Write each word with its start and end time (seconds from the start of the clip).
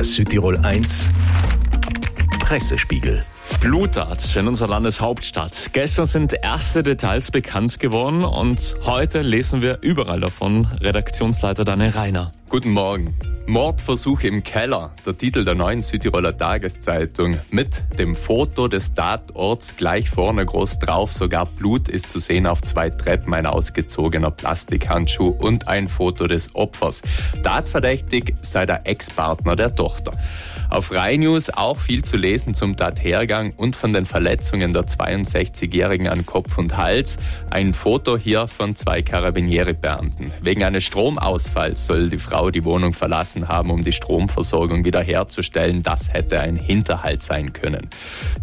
Der 0.00 0.04
Südtirol 0.06 0.56
1 0.56 1.10
Pressespiegel. 2.38 3.20
Blutart 3.60 4.34
in 4.34 4.48
unserer 4.48 4.70
Landeshauptstadt. 4.70 5.72
Gestern 5.74 6.06
sind 6.06 6.32
erste 6.42 6.82
Details 6.82 7.30
bekannt 7.30 7.78
geworden 7.80 8.24
und 8.24 8.76
heute 8.86 9.20
lesen 9.20 9.60
wir 9.60 9.76
überall 9.82 10.20
davon. 10.20 10.64
Redaktionsleiter 10.80 11.66
Daniel 11.66 11.90
Reiner. 11.90 12.32
Guten 12.48 12.70
Morgen. 12.70 13.14
Mordversuch 13.46 14.22
im 14.22 14.44
Keller, 14.44 14.92
der 15.04 15.16
Titel 15.16 15.44
der 15.44 15.54
neuen 15.54 15.82
Südtiroler 15.82 16.36
Tageszeitung. 16.36 17.36
Mit 17.50 17.82
dem 17.98 18.14
Foto 18.14 18.68
des 18.68 18.94
Tatorts 18.94 19.76
gleich 19.76 20.08
vorne 20.08 20.44
groß 20.44 20.78
drauf. 20.78 21.12
Sogar 21.12 21.46
Blut 21.46 21.88
ist 21.88 22.10
zu 22.10 22.20
sehen 22.20 22.46
auf 22.46 22.62
zwei 22.62 22.90
Treppen, 22.90 23.34
ein 23.34 23.46
ausgezogener 23.46 24.30
Plastikhandschuh 24.30 25.28
und 25.28 25.68
ein 25.68 25.88
Foto 25.88 26.26
des 26.26 26.54
Opfers. 26.54 27.02
Tatverdächtig 27.42 28.34
sei 28.42 28.66
der 28.66 28.86
Ex-Partner 28.86 29.56
der 29.56 29.74
Tochter. 29.74 30.12
Auf 30.70 30.92
Rai 30.92 31.16
News 31.16 31.50
auch 31.50 31.76
viel 31.76 32.04
zu 32.04 32.16
lesen 32.16 32.54
zum 32.54 32.76
Tathergang 32.76 33.52
und 33.56 33.74
von 33.74 33.92
den 33.92 34.06
Verletzungen 34.06 34.72
der 34.72 34.84
62-Jährigen 34.84 36.06
an 36.06 36.24
Kopf 36.24 36.58
und 36.58 36.76
Hals. 36.76 37.18
Ein 37.50 37.74
Foto 37.74 38.16
hier 38.16 38.46
von 38.46 38.76
zwei 38.76 39.02
Carabinieri-Beamten. 39.02 40.30
Wegen 40.42 40.62
eines 40.62 40.84
Stromausfalls 40.84 41.86
soll 41.86 42.08
die 42.08 42.18
Frau 42.18 42.52
die 42.52 42.64
Wohnung 42.64 42.92
verlassen 42.92 43.48
haben, 43.48 43.70
um 43.70 43.82
die 43.82 43.90
Stromversorgung 43.90 44.84
wiederherzustellen. 44.84 45.82
Das 45.82 46.12
hätte 46.12 46.38
ein 46.38 46.54
Hinterhalt 46.54 47.24
sein 47.24 47.52
können. 47.52 47.90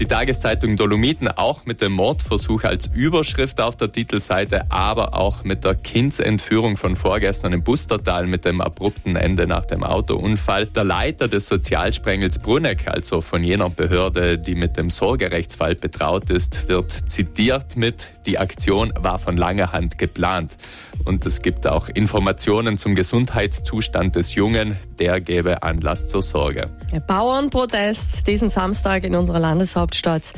Die 0.00 0.06
Tageszeitung 0.06 0.78
Dolomiten 0.78 1.28
auch 1.28 1.66
mit 1.66 1.82
dem 1.82 1.92
Mordversuch 1.92 2.64
als 2.64 2.86
Überschrift 2.86 3.60
auf 3.60 3.76
der 3.76 3.92
Titelseite, 3.92 4.62
aber 4.70 5.12
auch 5.12 5.44
mit 5.44 5.62
der 5.62 5.74
Kindsentführung 5.74 6.78
von 6.78 6.96
vorgestern 6.96 7.52
im 7.52 7.62
Bustertal 7.62 8.26
mit 8.26 8.46
dem 8.46 8.62
abrupten 8.62 9.14
Ende 9.14 9.46
nach 9.46 9.66
dem 9.66 9.84
Autounfall. 9.84 10.64
Der 10.68 10.84
Leiter 10.84 11.28
des 11.28 11.48
Sozialsprechers 11.48 12.13
Engelsbrunneck, 12.14 12.86
also 12.86 13.20
von 13.20 13.42
jener 13.42 13.70
Behörde, 13.70 14.38
die 14.38 14.54
mit 14.54 14.76
dem 14.76 14.88
Sorgerechtsfall 14.88 15.74
betraut 15.74 16.30
ist, 16.30 16.68
wird 16.68 16.92
zitiert 17.10 17.76
mit, 17.76 18.12
die 18.24 18.38
Aktion 18.38 18.92
war 18.96 19.18
von 19.18 19.36
langer 19.36 19.72
Hand 19.72 19.98
geplant. 19.98 20.56
Und 21.04 21.26
es 21.26 21.42
gibt 21.42 21.66
auch 21.66 21.88
Informationen 21.88 22.78
zum 22.78 22.94
Gesundheitszustand 22.94 24.14
des 24.14 24.36
Jungen, 24.36 24.76
der 25.00 25.20
gäbe 25.20 25.64
Anlass 25.64 26.06
zur 26.06 26.22
Sorge. 26.22 26.70
Bauernprotest 27.08 28.28
diesen 28.28 28.48
Samstag 28.48 29.02
in 29.02 29.16
unserer 29.16 29.40
Landeshauptstadt. 29.40 30.32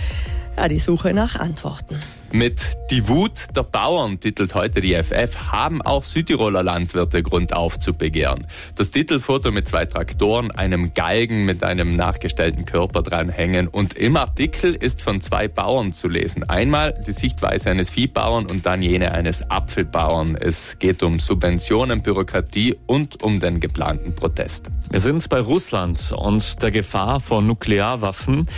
Ja, 0.56 0.68
die 0.68 0.78
Suche 0.78 1.12
nach 1.12 1.36
Antworten. 1.36 2.00
Mit 2.32 2.76
Die 2.90 3.08
Wut 3.08 3.56
der 3.56 3.62
Bauern, 3.62 4.20
titelt 4.20 4.54
heute 4.54 4.80
die 4.80 4.94
FF, 4.94 5.52
haben 5.52 5.80
auch 5.80 6.02
Südtiroler 6.02 6.62
Landwirte 6.62 7.22
Grund 7.22 7.52
aufzubegehren. 7.52 8.46
Das 8.76 8.90
Titelfoto 8.90 9.52
mit 9.52 9.68
zwei 9.68 9.86
Traktoren, 9.86 10.50
einem 10.50 10.92
Galgen 10.92 11.44
mit 11.44 11.62
einem 11.62 11.94
nachgestellten 11.94 12.64
Körper 12.64 13.02
dranhängen 13.02 13.68
und 13.68 13.94
im 13.94 14.16
Artikel 14.16 14.74
ist 14.74 15.02
von 15.02 15.20
zwei 15.20 15.48
Bauern 15.48 15.92
zu 15.92 16.08
lesen. 16.08 16.44
Einmal 16.44 16.98
die 17.06 17.12
Sichtweise 17.12 17.70
eines 17.70 17.90
Viehbauern 17.90 18.46
und 18.46 18.66
dann 18.66 18.82
jene 18.82 19.12
eines 19.12 19.48
Apfelbauern. 19.50 20.36
Es 20.36 20.78
geht 20.78 21.02
um 21.02 21.20
Subventionen, 21.20 22.02
Bürokratie 22.02 22.76
und 22.86 23.22
um 23.22 23.40
den 23.40 23.60
geplanten 23.60 24.14
Protest. 24.14 24.68
Wir 24.90 25.00
sind 25.00 25.28
bei 25.28 25.40
Russland 25.40 26.12
und 26.16 26.62
der 26.62 26.70
Gefahr 26.72 27.20
von 27.20 27.46
Nuklearwaffen. 27.46 28.48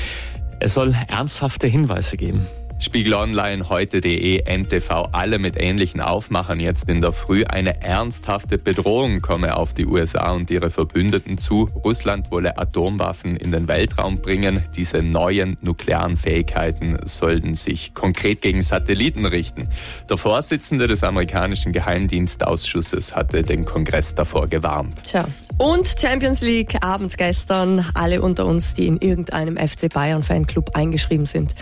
Es 0.58 0.74
soll 0.74 0.94
ernsthafte 1.08 1.66
Hinweise 1.66 2.16
geben. 2.16 2.46
Spiegel 2.80 3.14
Online, 3.14 3.68
heute.de, 3.68 4.44
NTV, 4.44 5.08
alle 5.10 5.40
mit 5.40 5.60
ähnlichen 5.60 6.00
Aufmachern 6.00 6.60
jetzt 6.60 6.88
in 6.88 7.00
der 7.00 7.10
Früh. 7.10 7.42
Eine 7.44 7.82
ernsthafte 7.82 8.56
Bedrohung 8.56 9.20
komme 9.20 9.56
auf 9.56 9.74
die 9.74 9.84
USA 9.84 10.30
und 10.30 10.48
ihre 10.48 10.70
Verbündeten 10.70 11.38
zu. 11.38 11.68
Russland 11.84 12.30
wolle 12.30 12.56
Atomwaffen 12.56 13.34
in 13.34 13.50
den 13.50 13.66
Weltraum 13.66 14.20
bringen. 14.20 14.62
Diese 14.76 15.02
neuen 15.02 15.56
nuklearen 15.60 16.16
Fähigkeiten 16.16 16.98
sollten 17.04 17.56
sich 17.56 17.94
konkret 17.94 18.42
gegen 18.42 18.62
Satelliten 18.62 19.27
richten. 19.27 19.68
Der 20.08 20.17
Vorsitzende 20.17 20.86
des 20.86 21.02
amerikanischen 21.02 21.72
Geheimdienstausschusses 21.72 23.17
hatte 23.17 23.42
den 23.42 23.64
Kongress 23.64 24.14
davor 24.14 24.46
gewarnt. 24.46 25.02
Tja. 25.02 25.27
Und 25.58 25.96
Champions 26.00 26.42
League 26.42 26.77
abends 26.80 27.17
gestern. 27.17 27.84
Alle 27.94 28.22
unter 28.22 28.46
uns, 28.46 28.74
die 28.74 28.86
in 28.86 28.98
irgendeinem 28.98 29.56
FC 29.56 29.92
Bayern 29.92 30.22
Fanclub 30.22 30.77
eingeschrieben 30.77 31.27
sind 31.27 31.56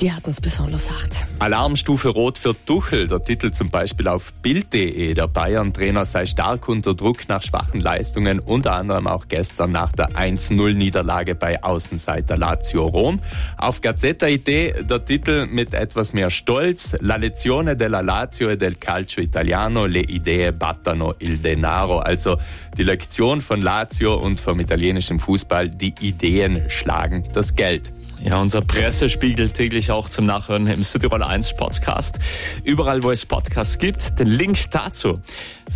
die 0.00 0.12
hatten 0.12 0.30
es 0.30 0.40
besonders 0.40 0.90
hart. 0.90 1.26
Alarmstufe 1.38 2.08
Rot 2.08 2.38
für 2.38 2.54
Tuchel. 2.64 3.06
Der 3.06 3.22
Titel 3.22 3.50
zum 3.50 3.70
Beispiel 3.70 4.08
auf 4.08 4.32
Bild.de. 4.42 5.14
Der 5.14 5.28
Bayern-Trainer 5.28 6.06
sei 6.06 6.26
stark 6.26 6.68
unter 6.68 6.94
Druck 6.94 7.28
nach 7.28 7.42
schwachen 7.42 7.80
Leistungen, 7.80 8.38
unter 8.38 8.72
anderem 8.72 9.06
auch 9.06 9.28
gestern 9.28 9.72
nach 9.72 9.92
der 9.92 10.10
1-0-Niederlage 10.10 11.34
bei 11.34 11.62
Außenseiter 11.62 12.36
Lazio 12.36 12.86
Rom. 12.86 13.20
Auf 13.58 13.80
Gazzetta.it 13.80 14.90
der 14.90 15.04
Titel 15.04 15.46
mit 15.46 15.74
etwas 15.74 16.12
mehr 16.12 16.30
Stolz. 16.30 16.96
La 17.00 17.16
lezione 17.16 17.76
della 17.76 18.00
Lazio 18.00 18.48
e 18.48 18.56
del 18.56 18.78
calcio 18.78 19.20
italiano, 19.20 19.84
le 19.84 20.00
idee 20.00 20.52
battano 20.52 21.14
il 21.18 21.38
denaro. 21.38 21.98
Also 21.98 22.38
die 22.76 22.84
Lektion 22.84 23.42
von 23.42 23.60
Lazio 23.60 24.14
und 24.14 24.40
vom 24.40 24.60
italienischen 24.60 25.20
Fußball, 25.20 25.68
die 25.68 25.94
Ideen 26.00 26.64
schlagen 26.68 27.24
das 27.34 27.54
Geld. 27.54 27.92
Ja, 28.22 28.40
unser 28.40 28.60
Pressespiegel 28.60 29.48
täglich 29.48 29.90
auch 29.90 30.08
zum 30.08 30.26
Nachhören 30.26 30.66
im 30.66 30.82
Südtirol 30.82 31.22
1 31.22 31.54
Podcast. 31.54 32.18
Überall, 32.64 33.02
wo 33.02 33.10
es 33.10 33.24
Podcasts 33.24 33.78
gibt, 33.78 34.18
den 34.18 34.26
Link 34.26 34.70
dazu 34.70 35.20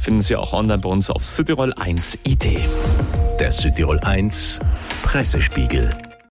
finden 0.04 0.20
Sie 0.20 0.36
auch 0.36 0.52
online 0.52 0.78
bei 0.78 0.88
uns 0.90 1.08
auf 1.08 1.24
Südtirol 1.24 1.72
1 1.72 2.18
Idee. 2.24 2.68
Der 3.40 3.50
Südtirol 3.50 3.98
1 4.00 4.60
Pressespiegel. 5.02 5.90